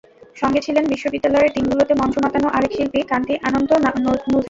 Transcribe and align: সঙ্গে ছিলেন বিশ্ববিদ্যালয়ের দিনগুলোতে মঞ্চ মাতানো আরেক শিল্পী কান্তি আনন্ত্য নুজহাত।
সঙ্গে 0.35 0.59
ছিলেন 0.61 0.83
বিশ্ববিদ্যালয়ের 0.87 1.53
দিনগুলোতে 1.55 1.93
মঞ্চ 1.95 2.15
মাতানো 2.23 2.47
আরেক 2.49 2.71
শিল্পী 2.77 2.99
কান্তি 3.11 3.33
আনন্ত্য 3.47 3.73
নুজহাত। 3.75 4.21